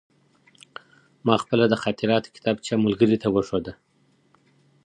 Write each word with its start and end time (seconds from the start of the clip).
ما 1.25 1.35
خپله 1.43 1.65
د 1.69 1.73
خاطراتو 1.83 2.33
کتابچه 2.35 2.73
ملګري 2.85 3.17
ته 3.23 3.27
وښوده. 3.33 3.73